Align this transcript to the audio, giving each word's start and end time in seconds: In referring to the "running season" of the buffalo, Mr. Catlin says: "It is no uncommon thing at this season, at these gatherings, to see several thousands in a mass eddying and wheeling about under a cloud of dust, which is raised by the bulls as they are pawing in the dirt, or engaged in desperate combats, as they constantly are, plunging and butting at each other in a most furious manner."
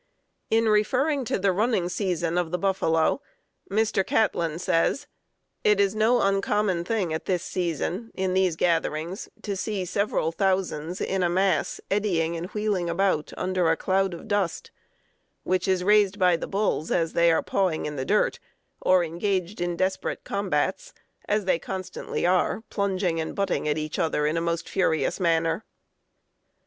In 0.49 0.67
referring 0.67 1.25
to 1.25 1.37
the 1.37 1.51
"running 1.51 1.87
season" 1.87 2.35
of 2.35 2.49
the 2.49 2.57
buffalo, 2.57 3.21
Mr. 3.69 4.03
Catlin 4.03 4.57
says: 4.57 5.05
"It 5.63 5.79
is 5.79 5.93
no 5.93 6.23
uncommon 6.23 6.83
thing 6.85 7.13
at 7.13 7.25
this 7.25 7.43
season, 7.43 8.11
at 8.17 8.33
these 8.33 8.55
gatherings, 8.55 9.29
to 9.43 9.55
see 9.55 9.85
several 9.85 10.31
thousands 10.31 11.01
in 11.01 11.21
a 11.21 11.29
mass 11.29 11.79
eddying 11.91 12.35
and 12.35 12.47
wheeling 12.47 12.89
about 12.89 13.31
under 13.37 13.69
a 13.69 13.77
cloud 13.77 14.15
of 14.15 14.27
dust, 14.27 14.71
which 15.43 15.67
is 15.67 15.83
raised 15.83 16.17
by 16.17 16.35
the 16.35 16.47
bulls 16.47 16.89
as 16.89 17.13
they 17.13 17.31
are 17.31 17.43
pawing 17.43 17.85
in 17.85 17.95
the 17.95 18.03
dirt, 18.03 18.39
or 18.81 19.03
engaged 19.03 19.61
in 19.61 19.77
desperate 19.77 20.23
combats, 20.23 20.95
as 21.27 21.45
they 21.45 21.59
constantly 21.59 22.25
are, 22.25 22.63
plunging 22.71 23.21
and 23.21 23.35
butting 23.35 23.67
at 23.67 23.77
each 23.77 23.99
other 23.99 24.25
in 24.25 24.35
a 24.35 24.41
most 24.41 24.67
furious 24.67 25.19
manner." 25.19 25.63